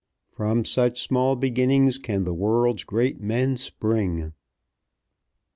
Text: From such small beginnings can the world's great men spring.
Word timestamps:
From 0.31 0.65
such 0.65 0.99
small 0.99 1.35
beginnings 1.35 1.99
can 1.99 2.23
the 2.23 2.33
world's 2.33 2.83
great 2.83 3.21
men 3.21 3.55
spring. 3.55 4.33